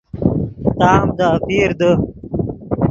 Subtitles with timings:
[0.79, 1.91] تام دے اپیر دے